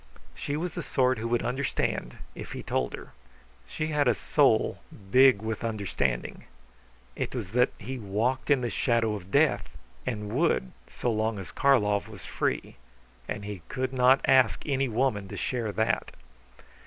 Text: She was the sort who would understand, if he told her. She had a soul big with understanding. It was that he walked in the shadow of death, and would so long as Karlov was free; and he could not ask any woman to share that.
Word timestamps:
She 0.33 0.57
was 0.57 0.71
the 0.71 0.81
sort 0.81 1.19
who 1.19 1.27
would 1.27 1.43
understand, 1.43 2.17
if 2.33 2.53
he 2.53 2.63
told 2.63 2.95
her. 2.95 3.09
She 3.67 3.89
had 3.89 4.07
a 4.07 4.15
soul 4.15 4.79
big 5.11 5.43
with 5.43 5.63
understanding. 5.63 6.45
It 7.15 7.35
was 7.35 7.51
that 7.51 7.69
he 7.77 7.99
walked 7.99 8.49
in 8.49 8.61
the 8.61 8.71
shadow 8.71 9.13
of 9.13 9.29
death, 9.29 9.77
and 10.03 10.33
would 10.33 10.71
so 10.89 11.11
long 11.11 11.37
as 11.37 11.51
Karlov 11.51 12.07
was 12.09 12.25
free; 12.25 12.77
and 13.27 13.45
he 13.45 13.61
could 13.69 13.93
not 13.93 14.21
ask 14.27 14.63
any 14.65 14.87
woman 14.89 15.27
to 15.27 15.37
share 15.37 15.71
that. 15.71 16.09